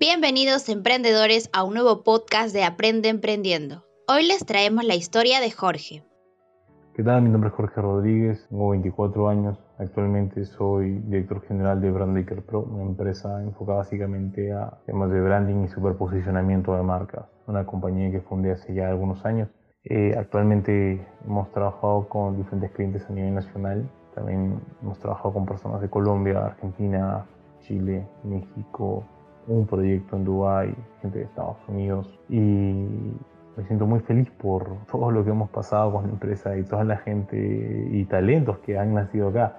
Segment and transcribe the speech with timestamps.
[0.00, 3.82] Bienvenidos emprendedores a un nuevo podcast de Aprende Emprendiendo.
[4.06, 6.04] Hoy les traemos la historia de Jorge.
[6.94, 7.22] ¿Qué tal?
[7.22, 9.58] Mi nombre es Jorge Rodríguez, tengo 24 años.
[9.76, 15.64] Actualmente soy director general de Brandmaker Pro, una empresa enfocada básicamente a temas de branding
[15.64, 17.26] y superposicionamiento de marcas.
[17.48, 19.48] Una compañía que fundé hace ya algunos años.
[19.82, 23.90] Eh, actualmente hemos trabajado con diferentes clientes a nivel nacional.
[24.14, 27.26] También hemos trabajado con personas de Colombia, Argentina,
[27.58, 29.04] Chile, México,
[29.48, 32.86] un proyecto en Dubái, gente de Estados Unidos y
[33.56, 36.84] me siento muy feliz por todo lo que hemos pasado con la empresa y toda
[36.84, 39.56] la gente y talentos que han nacido acá.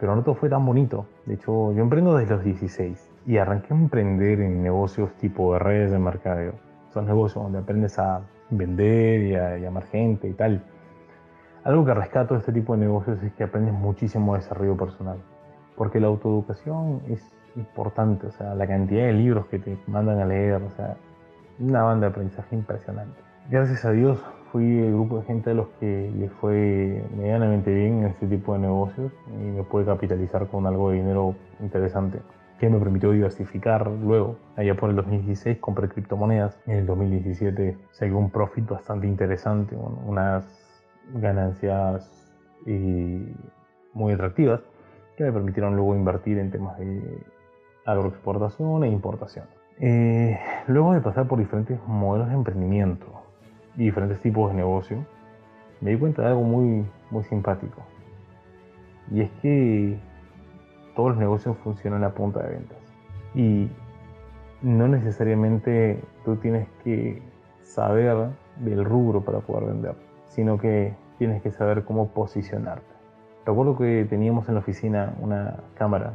[0.00, 1.06] Pero no todo fue tan bonito.
[1.26, 5.58] De hecho, yo emprendo desde los 16 y arranqué a emprender en negocios tipo de
[5.58, 6.54] redes de mercadeo.
[6.92, 10.62] Son negocios donde aprendes a vender y a llamar gente y tal.
[11.64, 15.18] Algo que rescato de este tipo de negocios es que aprendes muchísimo desarrollo personal.
[15.76, 20.26] Porque la autoeducación es importante, o sea, la cantidad de libros que te mandan a
[20.26, 20.96] leer, o sea,
[21.58, 23.20] una banda de aprendizaje impresionante.
[23.50, 24.18] Gracias a Dios
[24.50, 28.54] fui el grupo de gente a los que les fue medianamente bien en este tipo
[28.54, 32.20] de negocios y me pude capitalizar con algo de dinero interesante
[32.58, 34.36] que me permitió diversificar luego.
[34.56, 40.46] Allá por el 2016 compré criptomonedas, en el 2017 saqué un profit bastante interesante, unas
[41.14, 42.10] ganancias
[43.92, 44.60] muy atractivas
[45.16, 47.18] que me permitieron luego invertir en temas de
[47.84, 49.46] agroexportación e importación.
[49.80, 53.06] Eh, luego de pasar por diferentes modelos de emprendimiento
[53.76, 55.04] y diferentes tipos de negocio,
[55.80, 57.82] me di cuenta de algo muy, muy simpático.
[59.10, 59.98] Y es que
[60.94, 62.78] todos los negocios funcionan a punta de ventas.
[63.34, 63.68] Y
[64.62, 67.20] no necesariamente tú tienes que
[67.62, 69.94] saber del rubro para poder vender,
[70.28, 72.94] sino que tienes que saber cómo posicionarte.
[73.44, 76.14] Recuerdo que teníamos en la oficina una cámara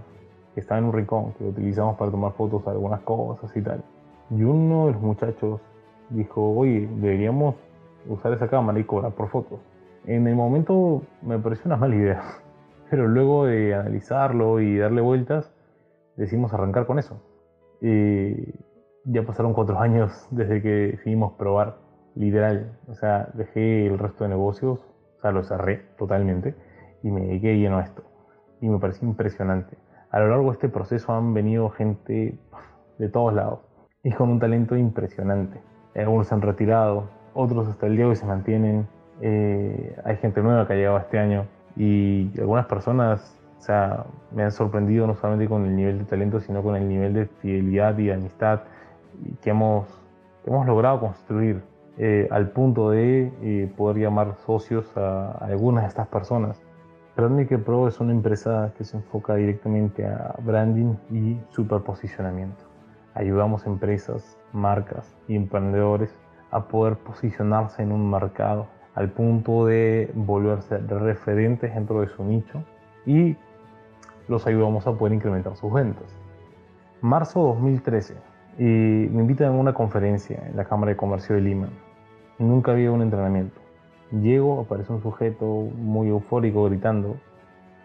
[0.60, 3.82] que estaba en un rincón, que utilizamos para tomar fotos de algunas cosas y tal.
[4.30, 5.62] Y uno de los muchachos
[6.10, 7.56] dijo, oye, deberíamos
[8.10, 9.60] usar esa cámara y cobrar por fotos.
[10.06, 12.22] En el momento me pareció una mala idea,
[12.90, 15.50] pero luego de analizarlo y darle vueltas,
[16.18, 17.22] decidimos arrancar con eso.
[17.82, 18.54] Y
[19.06, 21.78] ya pasaron cuatro años desde que decidimos probar,
[22.16, 22.78] literal.
[22.90, 24.86] O sea, dejé el resto de negocios,
[25.20, 26.54] o sea, lo cerré totalmente
[27.02, 28.04] y me dediqué lleno a esto.
[28.60, 29.78] Y me pareció impresionante
[30.12, 32.38] a lo largo de este proceso han venido gente
[32.98, 33.60] de todos lados
[34.04, 35.60] y con un talento impresionante.
[35.96, 38.88] Algunos se han retirado, otros hasta el día de hoy se mantienen.
[39.22, 44.44] Eh, hay gente nueva que ha llegado este año y algunas personas o sea, me
[44.44, 47.98] han sorprendido no solamente con el nivel de talento, sino con el nivel de fidelidad
[47.98, 48.62] y amistad
[49.42, 49.86] que hemos,
[50.46, 51.62] hemos logrado construir
[51.98, 56.62] eh, al punto de eh, poder llamar socios a algunas de estas personas.
[57.20, 62.64] Brandmaker Pro es una empresa que se enfoca directamente a branding y superposicionamiento.
[63.14, 66.18] Ayudamos a empresas, marcas y emprendedores
[66.52, 72.64] a poder posicionarse en un mercado al punto de volverse referentes dentro de su nicho
[73.06, 73.36] y
[74.30, 76.16] los ayudamos a poder incrementar sus ventas.
[77.02, 78.16] Marzo 2013,
[78.60, 81.68] y me invitan a una conferencia en la Cámara de Comercio de Lima.
[82.38, 83.60] Nunca había un entrenamiento.
[84.12, 87.18] Llego, aparece un sujeto muy eufórico gritando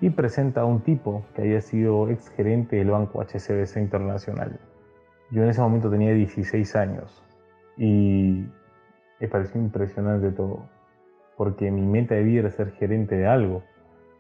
[0.01, 4.59] y presenta a un tipo que había sido ex gerente del banco HCBC Internacional.
[5.31, 7.23] Yo en ese momento tenía 16 años
[7.77, 8.45] y
[9.21, 10.69] me pareció impresionante todo,
[11.37, 13.63] porque mi meta de vida era ser gerente de algo.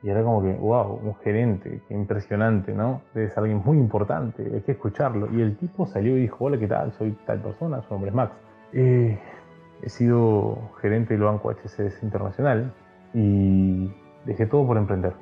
[0.03, 3.01] Y era como que, wow, un gerente, qué impresionante, ¿no?
[3.15, 5.33] Ser alguien muy importante, hay que escucharlo.
[5.33, 6.93] Y el tipo salió y dijo, hola, ¿qué tal?
[6.93, 8.33] Soy tal persona, su nombre es Max.
[8.75, 9.19] Eh,
[9.85, 12.73] he sido gerente del Banco HCS Internacional
[13.13, 13.93] y
[14.25, 15.13] dejé todo por emprender.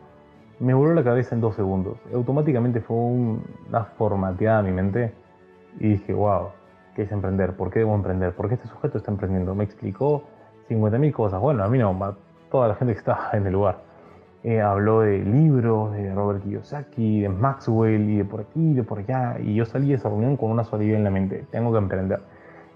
[0.61, 1.99] Me voló la cabeza en dos segundos.
[2.15, 5.13] Automáticamente fue una formateada a mi mente
[5.81, 6.51] y dije, wow,
[6.95, 7.57] ¿qué es emprender?
[7.57, 8.33] ¿Por qué debo emprender?
[8.35, 9.53] ¿Por qué este sujeto está emprendiendo?
[9.57, 10.23] Me explicó
[10.69, 11.41] 50.000 cosas.
[11.41, 12.17] Bueno, a mí no, a
[12.49, 13.81] toda la gente que estaba en el lugar.
[14.45, 19.01] Eh, habló de libros, de Robert Kiyosaki, de Maxwell y de por aquí, de por
[19.01, 19.39] allá.
[19.41, 21.47] Y yo salí de esa reunión con una sola idea en la mente.
[21.51, 22.21] Tengo que emprender.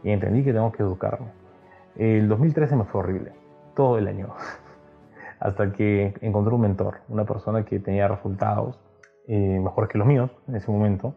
[0.02, 1.45] Y entendí que tengo que educarme.
[1.98, 3.32] El 2013 me fue horrible,
[3.75, 4.28] todo el año,
[5.40, 8.78] hasta que encontré un mentor, una persona que tenía resultados
[9.28, 11.14] eh, mejores que los míos en ese momento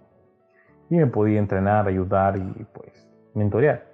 [0.89, 3.87] y me podía entrenar, ayudar y pues mentorear.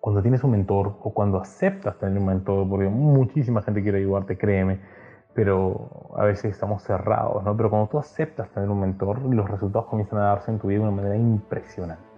[0.00, 4.36] Cuando tienes un mentor o cuando aceptas tener un mentor, porque muchísima gente quiere ayudarte,
[4.36, 4.80] créeme,
[5.32, 7.56] pero a veces estamos cerrados, ¿no?
[7.56, 10.80] Pero cuando tú aceptas tener un mentor, los resultados comienzan a darse en tu vida
[10.80, 12.15] de una manera impresionante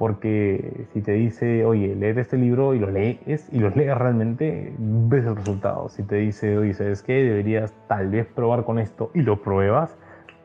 [0.00, 4.74] porque si te dice, oye, leer este libro y lo lees y lo lees realmente,
[4.78, 5.90] ves el resultado.
[5.90, 7.22] Si te dice, oye, ¿sabes qué?
[7.22, 9.94] Deberías tal vez probar con esto y lo pruebas,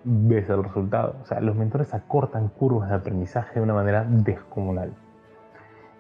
[0.04, 1.16] ves el resultado.
[1.22, 4.92] O sea, los mentores acortan curvas de aprendizaje de una manera descomunal.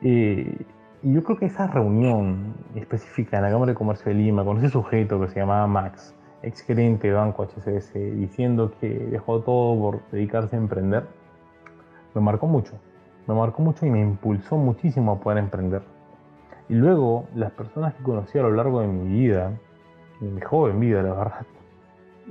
[0.01, 0.43] y
[1.03, 4.67] yo creo que esa reunión específica en la Cámara de Comercio de Lima con ese
[4.67, 6.13] sujeto que se llamaba Max,
[6.43, 11.05] ex gerente de Banco HCS, diciendo que dejó todo por dedicarse a emprender,
[12.13, 12.73] me marcó mucho.
[13.27, 15.81] Me marcó mucho y me impulsó muchísimo a poder emprender.
[16.69, 19.51] Y luego, las personas que conocí a lo largo de mi vida,
[20.19, 21.45] de mi joven vida, la verdad,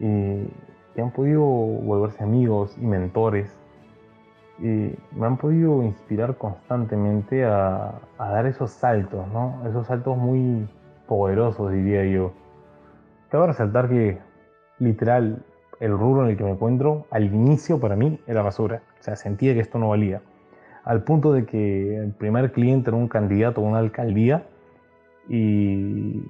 [0.01, 0.47] y
[0.95, 3.57] que han podido volverse amigos y mentores,
[4.59, 9.61] y me han podido inspirar constantemente a, a, dar esos saltos, ¿no?
[9.69, 10.69] Esos saltos muy
[11.09, 12.33] poderosos, diría yo.
[13.31, 14.19] Cabe resaltar que,
[14.79, 15.45] literal,
[15.81, 18.83] el rubro en el que me encuentro, al inicio para mí era basura.
[19.01, 20.23] O sea, sentía que esto no valía.
[20.85, 24.47] Al punto de que el primer cliente era un candidato a una alcaldía
[25.29, 26.23] y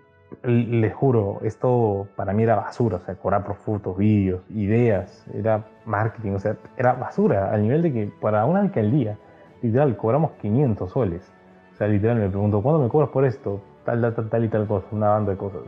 [0.42, 5.64] les juro, esto para mí era basura, o sea, cobrar por fotos, vídeos, ideas, era
[5.84, 9.16] marketing, o sea, era basura, al nivel de que para una alcaldía,
[9.62, 11.32] literal, cobramos 500 soles.
[11.72, 13.60] O sea, literal, me pregunto, ¿cuándo me cobras por esto?
[13.84, 15.62] Tal, tal, tal, y tal cosa, una banda de cosas.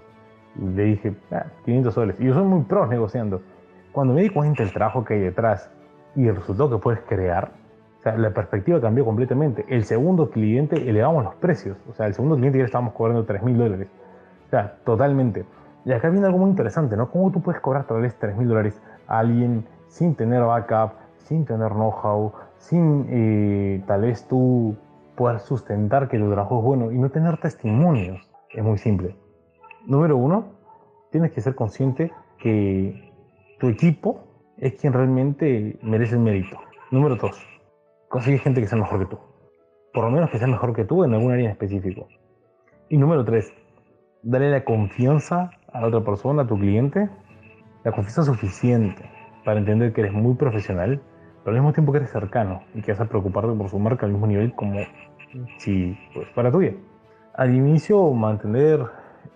[0.56, 1.14] Y le dije,
[1.64, 2.20] 500 ah, soles.
[2.20, 3.42] Y yo soy muy pro negociando.
[3.92, 5.70] Cuando me di cuenta del trabajo que hay detrás
[6.14, 7.50] y el resultado que puedes crear,
[8.14, 9.64] la perspectiva cambió completamente.
[9.68, 11.76] El segundo cliente elevamos los precios.
[11.88, 13.88] O sea, el segundo cliente ya estábamos cobrando 3 mil dólares.
[14.46, 15.44] O sea, totalmente.
[15.84, 17.10] Y acá viene algo muy interesante, ¿no?
[17.10, 21.44] ¿Cómo tú puedes cobrar tal vez 3 mil dólares a alguien sin tener backup, sin
[21.44, 24.76] tener know-how, sin eh, tal vez tú
[25.16, 28.28] poder sustentar que tu trabajo es bueno y no tener testimonios?
[28.50, 29.16] Es muy simple.
[29.86, 30.44] Número uno,
[31.10, 33.12] tienes que ser consciente que
[33.58, 34.20] tu equipo
[34.58, 36.56] es quien realmente merece el mérito.
[36.90, 37.36] Número dos,
[38.08, 39.18] consigue gente que sea mejor que tú.
[39.92, 42.08] Por lo menos que sea mejor que tú en algún área en específico.
[42.88, 43.52] Y número tres,
[44.22, 47.08] darle la confianza a la otra persona, a tu cliente,
[47.84, 49.08] la confianza suficiente
[49.44, 51.00] para entender que eres muy profesional,
[51.44, 54.06] pero al mismo tiempo que eres cercano y que vas a preocuparte por su marca
[54.06, 54.80] al mismo nivel como
[55.58, 56.74] si pues, fuera tuya.
[57.34, 58.84] Al inicio, mantener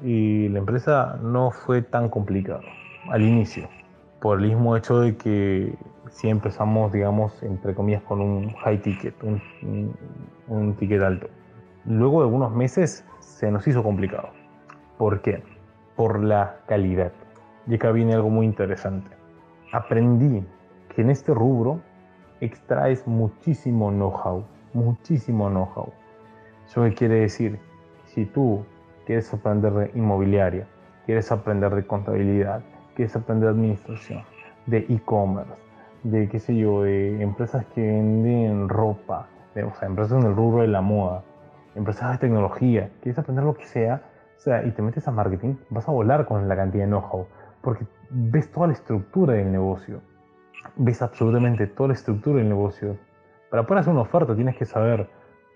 [0.02, 2.62] y la empresa no fue tan complicado,
[3.10, 3.68] al inicio,
[4.20, 5.74] por el mismo hecho de que
[6.10, 11.28] si empezamos, digamos, entre comillas, con un high ticket, un, ticket alto.
[11.86, 14.28] Luego de algunos meses se nos hizo complicado
[14.98, 15.42] ¿Por qué?
[15.96, 17.12] Por la calidad.
[17.66, 19.10] Y acá viene algo muy interesante.
[19.72, 20.44] Aprendí
[20.94, 21.80] que en este rubro
[22.40, 25.90] extraes muchísimo know-how, muchísimo know-how.
[26.66, 27.58] ¿Eso qué quiere decir?
[28.04, 28.64] Si tú
[29.06, 30.66] quieres aprender de inmobiliaria,
[31.06, 32.62] quieres aprender de contabilidad,
[32.94, 34.22] quieres aprender de administración,
[34.66, 35.69] de e-commerce,
[36.02, 40.62] de qué sé yo, de empresas que venden ropa, o sea, empresas en el rubro
[40.62, 41.22] de la moda,
[41.74, 44.02] empresas de tecnología, quieres aprender lo que sea,
[44.36, 47.26] o sea, y te metes a marketing, vas a volar con la cantidad de know-how,
[47.60, 50.00] porque ves toda la estructura del negocio,
[50.76, 52.96] ves absolutamente toda la estructura del negocio.
[53.50, 55.08] Para poder hacer una oferta tienes que saber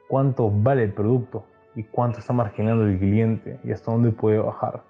[0.09, 4.83] cuánto vale el producto y cuánto está marginando el cliente y hasta dónde puede bajar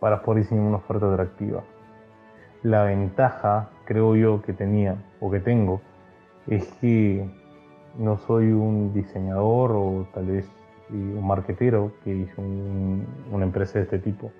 [0.00, 1.62] para poder diseñar una oferta atractiva.
[2.62, 5.80] La ventaja, creo yo, que tenía o que tengo
[6.46, 7.28] es que
[7.98, 10.48] no soy un diseñador o tal vez
[10.90, 14.30] un marquetero que hizo una empresa de este tipo.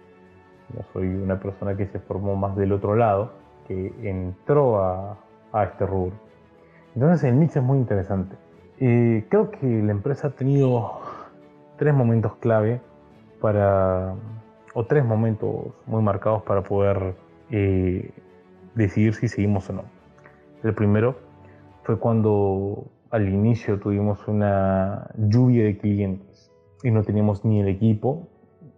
[0.73, 3.32] Yo soy una persona que se formó más del otro lado,
[3.67, 5.19] que entró a,
[5.52, 6.14] a este rubro.
[6.94, 8.37] Entonces el mix es muy interesante.
[8.79, 11.00] Eh, creo que la empresa ha tenido
[11.76, 12.80] tres momentos clave
[13.40, 14.14] para,
[14.75, 17.16] o tres momentos muy marcados para poder
[17.50, 18.12] eh,
[18.75, 19.85] decidir si seguimos o no.
[20.62, 21.17] El primero
[21.83, 28.29] fue cuando al inicio tuvimos una lluvia de clientes y no teníamos ni el equipo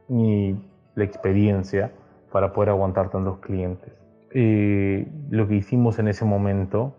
[0.09, 0.57] ni
[0.95, 1.93] la experiencia
[2.31, 3.93] para poder aguantar tantos clientes.
[4.35, 6.95] Y lo que hicimos en ese momento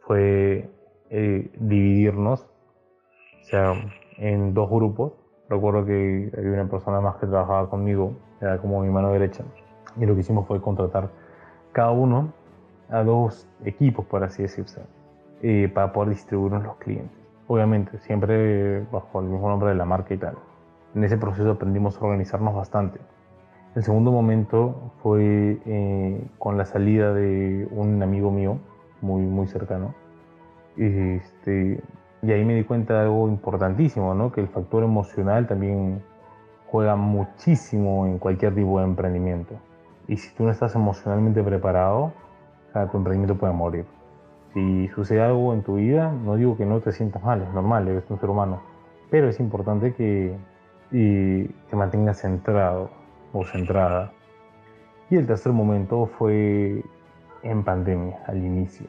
[0.00, 0.70] fue
[1.10, 2.46] eh, dividirnos
[3.40, 3.74] o sea,
[4.16, 5.12] en dos grupos.
[5.48, 9.44] Recuerdo que había una persona más que trabajaba conmigo, era como mi mano derecha,
[9.96, 11.10] y lo que hicimos fue contratar
[11.72, 12.32] cada uno
[12.88, 14.82] a dos equipos, por así decirse,
[15.42, 20.14] eh, para poder distribuirnos los clientes obviamente, siempre bajo el mismo nombre de la marca
[20.14, 20.36] y tal.
[20.94, 23.00] En ese proceso aprendimos a organizarnos bastante.
[23.74, 28.58] El segundo momento fue eh, con la salida de un amigo mío,
[29.00, 29.96] muy, muy cercano.
[30.76, 31.82] Este,
[32.22, 34.30] y ahí me di cuenta de algo importantísimo, ¿no?
[34.30, 36.04] que el factor emocional también
[36.68, 39.56] juega muchísimo en cualquier tipo de emprendimiento.
[40.10, 42.12] Y si tú no estás emocionalmente preparado,
[42.72, 43.86] tu emprendimiento puede morir.
[44.52, 47.86] Si sucede algo en tu vida, no digo que no te sientas mal, es normal,
[47.86, 48.60] eres un ser humano,
[49.08, 50.36] pero es importante que
[50.90, 52.90] te mantengas centrado
[53.32, 54.10] o centrada.
[55.10, 56.82] Y el tercer momento fue
[57.44, 58.88] en pandemia, al inicio.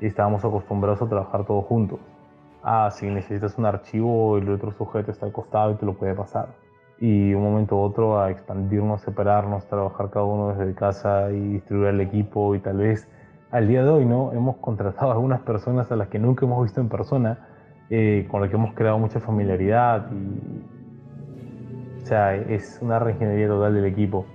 [0.00, 2.00] Estábamos acostumbrados a trabajar todos juntos.
[2.62, 6.14] Ah, si necesitas un archivo, el otro sujeto está al costado y te lo puede
[6.14, 6.48] pasar.
[7.00, 11.88] Y un momento u otro a expandirnos, separarnos, trabajar cada uno desde casa y distribuir
[11.88, 13.08] el equipo y tal vez
[13.50, 16.62] al día de hoy no hemos contratado a algunas personas a las que nunca hemos
[16.62, 17.38] visto en persona,
[17.88, 20.80] eh, con las que hemos creado mucha familiaridad y
[22.02, 24.26] o sea, es una reingeniería total del equipo.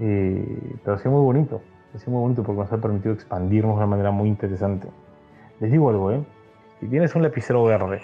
[0.00, 1.60] Eh, pero ha sido muy bonito,
[1.94, 4.88] ha sido muy bonito porque nos ha permitido expandirnos de una manera muy interesante.
[5.60, 6.24] Les digo algo, ¿eh?
[6.80, 8.00] Si tienes un lapicero verde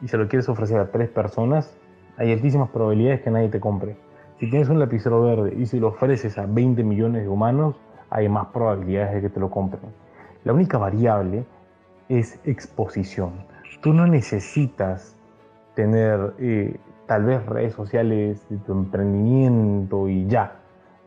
[0.00, 1.76] y se lo quieres ofrecer a tres personas,
[2.20, 3.96] hay altísimas probabilidades que nadie te compre.
[4.38, 7.76] Si tienes un lapicero verde y se lo ofreces a 20 millones de humanos,
[8.10, 9.90] hay más probabilidades de que te lo compren.
[10.44, 11.46] La única variable
[12.10, 13.46] es exposición.
[13.80, 15.16] Tú no necesitas
[15.74, 20.56] tener eh, tal vez redes sociales de tu emprendimiento y ya.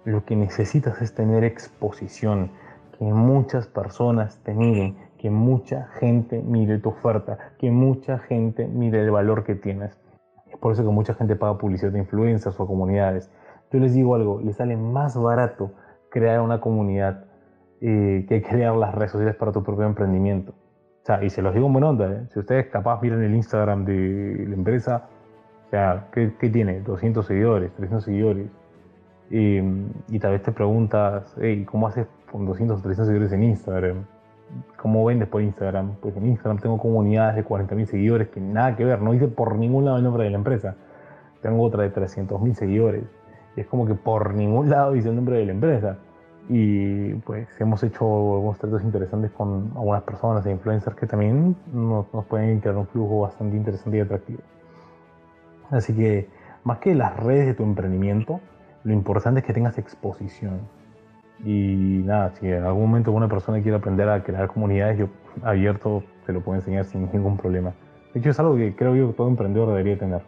[0.05, 2.50] Lo que necesitas es tener exposición,
[2.98, 9.01] que muchas personas te miren, que mucha gente mire tu oferta, que mucha gente mire
[9.01, 10.02] el valor que tienes.
[10.63, 13.29] Por eso que mucha gente paga publicidad de influencers o comunidades.
[13.70, 15.74] Yo les digo algo, les sale más barato
[16.10, 17.25] crear una comunidad
[17.82, 20.53] eh, que crear las redes sociales para tu propio emprendimiento.
[20.53, 22.27] O sea, y se los digo en buena onda, ¿eh?
[22.32, 25.10] si ustedes capaz miran el Instagram de la empresa,
[25.67, 26.79] o sea, ¿qué, tiene?
[26.79, 28.48] 200 seguidores, 300 seguidores.
[29.29, 34.05] y tal vez te preguntas, hey, ¿cómo haces con 200 o 300 seguidores en Instagram?
[34.77, 35.95] ¿Cómo vendes por Instagram?
[36.01, 39.55] Pues en Instagram tengo comunidades de 40.000 seguidores que nada que ver, no dice por
[39.55, 40.75] ningún lado el nombre de la empresa.
[41.41, 43.03] Tengo otra de 300.000 seguidores.
[43.55, 45.98] Y es como que por ningún lado dice el nombre de la empresa.
[46.50, 52.05] Y pues hemos hecho algunos tratos interesantes con algunas personas e influencers que también nos,
[52.27, 54.41] pueden crear un flujo bastante interesante y atractivo.
[55.69, 56.29] Así que
[56.63, 58.41] más que las redes de tu emprendimiento,
[58.83, 60.60] lo importante es que tengas exposición.
[61.43, 65.07] Y nada, si en algún momento una persona quiere aprender a crear comunidades, yo
[65.43, 67.73] abierto te lo puedo enseñar sin ningún problema.
[68.13, 70.21] De hecho, es algo que creo yo que todo emprendedor debería tener.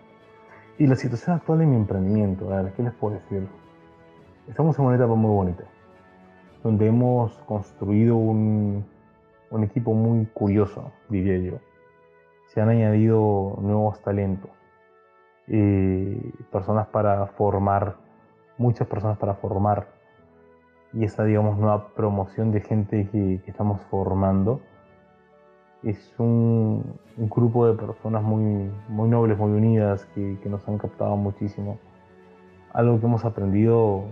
[0.78, 3.48] Y la situación actual de mi emprendimiento, a ver, ¿qué les puedo decir?
[4.50, 5.64] Estamos en una etapa muy bonita,
[6.64, 8.86] donde hemos construido un,
[9.52, 11.60] un equipo muy curioso, diría yo.
[12.48, 14.52] Se han añadido nuevos talentos,
[15.48, 17.96] eh, personas para formar,
[18.58, 19.95] muchas personas para formar,
[20.96, 24.62] y esa, digamos, nueva promoción de gente que, que estamos formando
[25.86, 26.84] es un,
[27.16, 31.78] grupo de personas muy, muy nobles, muy unidas, que, nos han captado muchísimo.
[32.74, 34.04] Algo que hemos aprendido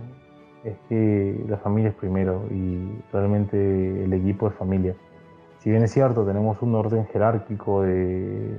[0.62, 4.94] es que la familia es primero y realmente el equipo es familia.
[5.58, 8.58] Si bien es cierto, tenemos un orden jerárquico de,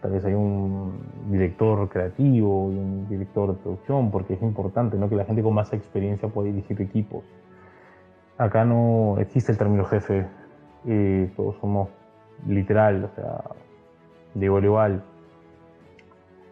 [0.00, 0.92] tal vez hay un
[1.30, 5.08] director creativo y un director de producción, porque es importante ¿no?
[5.08, 7.24] que la gente con más experiencia pueda dirigir equipos.
[8.42, 10.26] Acá no existe el término jefe,
[10.84, 11.88] eh, todos somos
[12.44, 13.40] literal, o sea,
[14.34, 15.04] de igual igual.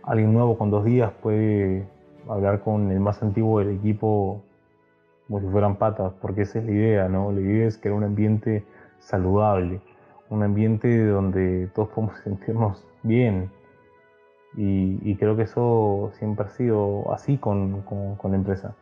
[0.04, 1.88] Alguien nuevo con dos días puede
[2.28, 4.40] hablar con el más antiguo del equipo
[5.26, 7.32] como si fueran patas, porque esa es la idea, ¿no?
[7.32, 8.64] La idea es crear un ambiente
[9.00, 9.80] saludable,
[10.28, 13.50] un ambiente donde todos podemos sentirnos bien.
[14.56, 18.76] Y, creo que eso siempre ha sido así con, con, la empresa.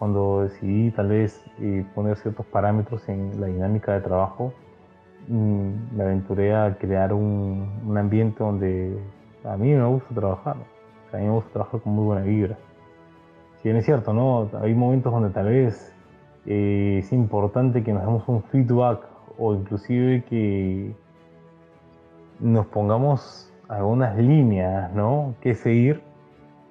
[0.00, 4.52] Cuando decidí tal vez eh, poner ciertos parámetros en la dinámica de trabajo,
[5.28, 8.98] Mm, me aventuré a crear un, ambiente donde
[9.44, 10.56] a mí me gusta trabajar.
[11.12, 12.58] a mí me gusta trabajar con muy buena vibra.
[13.56, 14.50] Si bien es cierto, ¿no?
[14.60, 15.94] Hay momentos donde tal vez
[16.46, 19.02] eh, es importante que nos demos un feedback
[19.38, 20.94] o inclusive que
[22.40, 25.34] nos pongamos algunas líneas, ¿no?
[25.40, 26.02] Que seguir.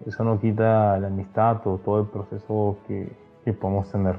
[0.06, 3.12] Eso no quita la amistad o todo el proceso que,
[3.44, 4.16] que podemos tener.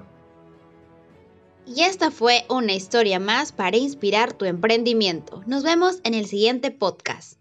[1.67, 5.43] Y esta fue una historia más para inspirar tu emprendimiento.
[5.47, 7.40] Nos vemos en el siguiente podcast.